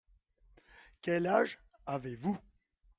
Quel 1.03 1.27
âge 1.27 1.59
avez-vous. 1.85 2.35